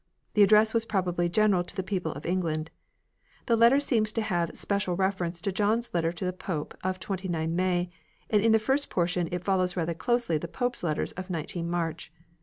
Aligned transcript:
The 0.33 0.41
ad 0.41 0.49
dress 0.49 0.73
was 0.73 0.83
probably 0.83 1.29
general 1.29 1.63
to 1.63 1.75
the 1.75 1.83
people 1.83 2.11
of 2.13 2.25
England. 2.25 2.71
The 3.45 3.55
letter 3.55 3.79
seems 3.79 4.11
to 4.13 4.23
have 4.23 4.49
a 4.49 4.55
special 4.55 4.95
reference 4.95 5.39
to 5.41 5.51
John's 5.51 5.91
letter 5.93 6.11
to 6.11 6.25
the 6.25 6.33
Pope 6.33 6.75
of 6.83 6.99
29 6.99 7.55
May, 7.55 7.91
and 8.27 8.41
in 8.43 8.51
the 8.51 8.57
first 8.57 8.89
portion 8.89 9.29
it 9.31 9.43
follows 9.43 9.77
rather 9.77 9.93
closely 9.93 10.39
the 10.39 10.47
Pope's 10.47 10.81
letters 10.81 11.11
of 11.11 11.29
19 11.29 11.69
March. 11.69 12.11